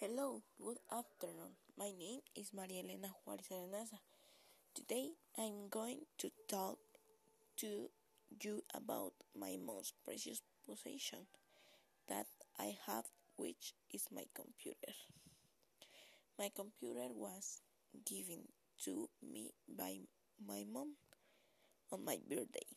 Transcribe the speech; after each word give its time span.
Hello, 0.00 0.42
good 0.64 0.78
afternoon. 0.92 1.58
My 1.76 1.90
name 1.90 2.20
is 2.36 2.52
Maria 2.54 2.84
Elena 2.84 3.08
Juárez 3.18 3.50
Arenaza. 3.50 3.98
Today 4.72 5.14
I'm 5.36 5.68
going 5.68 6.02
to 6.18 6.30
talk 6.46 6.78
to 7.56 7.90
you 8.40 8.62
about 8.72 9.14
my 9.34 9.56
most 9.58 9.94
precious 10.04 10.40
possession 10.64 11.26
that 12.08 12.26
I 12.60 12.76
have, 12.86 13.06
which 13.36 13.74
is 13.92 14.06
my 14.14 14.22
computer. 14.36 14.94
My 16.38 16.50
computer 16.54 17.08
was 17.10 17.58
given 18.06 18.46
to 18.84 19.10
me 19.20 19.50
by 19.66 19.98
my 20.46 20.62
mom 20.72 20.94
on 21.90 22.04
my 22.04 22.18
birthday. 22.30 22.70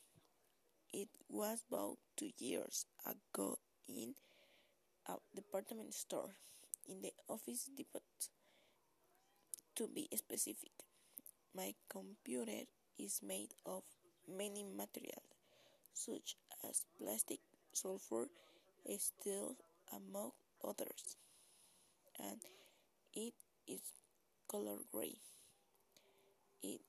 It 0.91 1.09
was 1.29 1.59
bought 1.69 1.99
two 2.17 2.31
years 2.39 2.87
ago 3.05 3.59
in 3.87 4.15
a 5.07 5.17
department 5.35 5.93
store 5.93 6.31
in 6.87 7.01
the 7.01 7.11
office 7.27 7.69
depot. 7.75 8.01
To 9.75 9.87
be 9.87 10.07
specific, 10.15 10.71
my 11.55 11.73
computer 11.89 12.65
is 12.99 13.21
made 13.25 13.53
of 13.65 13.83
many 14.27 14.63
materials 14.63 15.31
such 15.93 16.35
as 16.67 16.83
plastic, 16.97 17.39
sulfur, 17.73 18.27
steel, 18.97 19.55
among 19.93 20.31
others, 20.63 21.17
and 22.19 22.39
it 23.13 23.33
is 23.67 23.81
color 24.49 24.77
gray. 24.91 25.15
It 26.63 26.81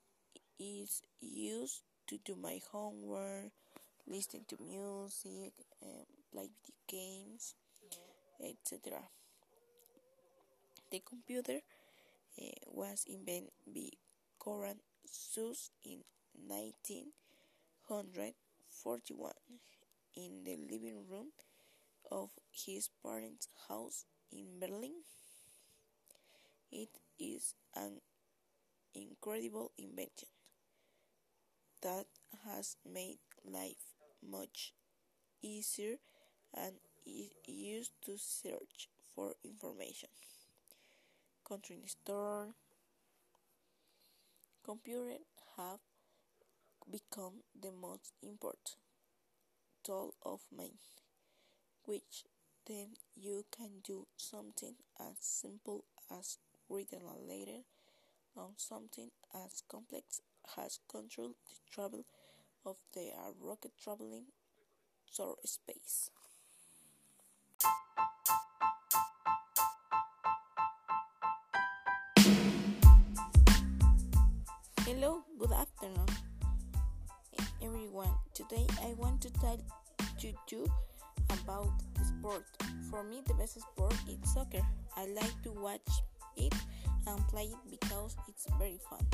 is 0.58 1.02
used 1.20 1.82
to 2.08 2.18
do 2.24 2.36
my 2.36 2.60
homework, 2.70 3.52
listen 4.06 4.44
to 4.48 4.56
music, 4.60 5.52
um, 5.82 6.06
play 6.32 6.48
video 6.64 6.76
games, 6.88 7.54
etc. 8.40 9.00
The 10.92 11.00
computer 11.00 11.60
uh, 12.38 12.44
was 12.66 13.06
invented 13.08 13.52
by 13.66 13.88
Konrad 14.38 14.76
Zuse 15.08 15.70
in 15.82 16.04
1941 16.46 19.32
in 20.14 20.44
the 20.44 20.56
living 20.70 21.08
room 21.08 21.32
of 22.10 22.30
his 22.50 22.90
parents' 23.02 23.48
house 23.68 24.04
in 24.30 24.60
Berlin. 24.60 25.04
It 26.70 26.98
is 27.18 27.54
an 27.74 28.02
incredible 28.94 29.72
invention 29.78 30.28
that 31.80 32.06
has 32.44 32.76
made 32.84 33.18
life 33.44 33.96
much 34.22 34.74
easier 35.42 35.96
and 36.54 36.74
is 37.06 37.32
used 37.46 37.92
to 38.04 38.18
search 38.18 38.88
for 39.14 39.34
information 39.42 40.10
country 41.52 41.82
store. 41.84 42.46
Computers 44.64 45.20
have 45.58 45.80
become 46.90 47.42
the 47.60 47.70
most 47.70 48.14
important 48.22 48.76
tool 49.84 50.14
of 50.24 50.40
man, 50.56 50.78
which 51.84 52.24
then 52.66 52.94
you 53.14 53.44
can 53.54 53.68
do 53.84 54.06
something 54.16 54.76
as 54.98 55.16
simple 55.20 55.84
as 56.10 56.38
reading 56.70 57.02
a 57.04 57.18
letter 57.20 57.64
on 58.34 58.52
something 58.56 59.10
as 59.34 59.62
complex 59.68 60.22
as 60.56 60.78
control 60.90 61.34
the 61.50 61.70
travel 61.70 62.06
of 62.64 62.76
the 62.94 63.10
uh, 63.10 63.32
rocket 63.38 63.72
traveling 63.78 64.24
through 65.14 65.34
space. 65.44 66.08
Hello, 75.02 75.24
good 75.36 75.50
afternoon, 75.50 76.06
everyone. 77.60 78.14
Today 78.34 78.64
I 78.84 78.92
want 78.92 79.20
to 79.22 79.32
tell 79.32 79.58
to 80.20 80.32
you 80.48 80.64
about 81.28 81.72
sport. 82.06 82.44
For 82.88 83.02
me, 83.02 83.20
the 83.26 83.34
best 83.34 83.60
sport 83.60 83.96
is 84.06 84.32
soccer. 84.32 84.62
I 84.96 85.06
like 85.06 85.42
to 85.42 85.50
watch 85.50 85.90
it 86.36 86.54
and 87.08 87.18
play 87.26 87.50
it 87.50 87.58
because 87.68 88.14
it's 88.28 88.46
very 88.60 88.78
fun. 88.88 89.04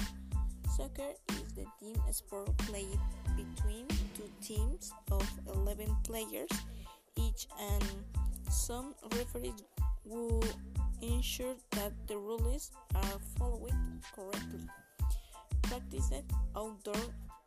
Soccer 0.76 1.08
is 1.30 1.54
the 1.54 1.64
team 1.80 1.96
sport 2.10 2.54
played 2.58 3.00
between 3.34 3.88
two 4.14 4.28
teams 4.42 4.92
of 5.10 5.26
11 5.54 5.88
players 6.04 6.50
each, 7.16 7.46
and 7.58 7.84
some 8.50 8.94
referees 9.16 9.64
will 10.04 10.44
ensure 11.00 11.54
that 11.70 11.92
the 12.06 12.18
rules 12.18 12.72
are 12.94 13.18
followed 13.38 13.72
correctly 14.14 14.68
practiced 15.88 16.24
outdoor 16.56 16.94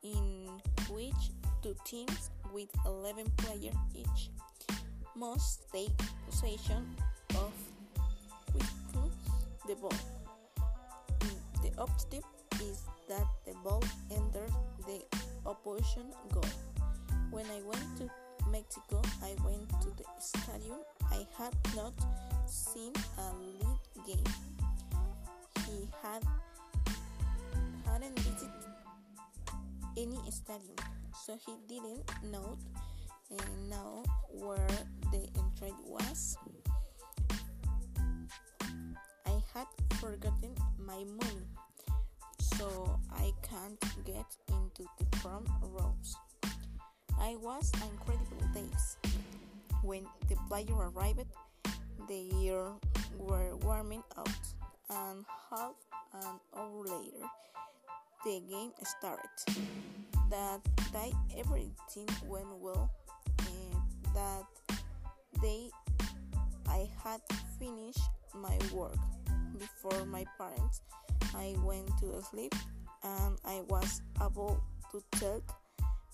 in 0.03 0.49
which 0.89 1.31
two 1.61 1.75
teams 1.85 2.31
with 2.53 2.69
11 2.85 3.31
players 3.37 3.75
each 3.93 4.29
must 5.15 5.71
take 5.71 5.91
possession 6.29 6.95
of 7.35 7.51
the 9.67 9.75
ball. 9.75 9.93
The 11.61 11.69
objective 11.77 12.23
is 12.61 12.81
that 13.07 13.27
the 13.45 13.53
ball 13.63 13.83
enters 14.11 14.51
the 14.87 15.01
opposition 15.45 16.05
goal. 16.33 16.43
When 17.29 17.45
I 17.45 17.61
went 17.63 17.97
to 17.97 18.09
Mexico, 18.49 19.01
I 19.23 19.35
went 19.45 19.69
to 19.81 19.89
the 19.97 20.05
stadium. 20.19 20.79
I 21.11 21.27
had 21.37 21.53
not 21.75 21.93
seen 22.47 22.93
a 23.17 23.33
league 23.37 24.05
game. 24.07 24.33
He 25.67 25.87
had 26.01 26.23
hadn't 27.91 28.17
visited 28.19 28.51
any 29.97 30.19
stadium, 30.31 30.75
so 31.25 31.37
he 31.45 31.53
didn't 31.67 32.09
know 32.31 32.57
and 33.29 33.69
know 33.69 34.03
where 34.29 34.67
the 35.11 35.27
entrance 35.37 35.83
was. 35.85 36.37
I 39.25 39.35
had 39.53 39.67
forgotten 39.99 40.55
my 40.79 41.03
money, 41.03 41.47
so 42.39 42.99
I 43.11 43.31
can't 43.43 43.79
get 44.05 44.25
into 44.47 44.85
the 44.97 45.17
front 45.17 45.47
rows. 45.61 46.15
I 47.19 47.35
was 47.41 47.71
incredible 47.73 48.47
days. 48.53 48.97
When 49.83 50.05
the 50.29 50.35
player 50.47 50.75
arrived, 50.75 51.27
they 52.07 52.29
were 53.17 53.55
warming 53.57 54.03
up, 54.17 54.29
and 54.89 55.25
half 55.49 55.75
an 56.13 56.39
hour 56.55 56.83
later, 56.85 57.27
the 58.23 58.41
game 58.49 58.71
started. 58.83 59.29
That 60.29 60.61
day 60.93 61.11
everything 61.37 62.07
went 62.25 62.47
well 62.59 62.91
and 63.39 64.13
that 64.13 64.45
day 65.41 65.69
I 66.67 66.89
had 67.03 67.21
finished 67.59 67.99
my 68.35 68.57
work 68.73 68.97
before 69.57 70.05
my 70.05 70.25
parents. 70.37 70.81
I 71.35 71.55
went 71.63 71.87
to 71.99 72.21
sleep 72.29 72.53
and 73.03 73.37
I 73.45 73.61
was 73.69 74.01
able 74.21 74.61
to 74.91 75.19
talk 75.19 75.43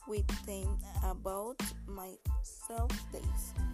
with 0.08 0.28
them 0.46 0.78
about 1.04 1.62
my 1.88 2.14
self 2.42 2.92
days. 3.12 3.67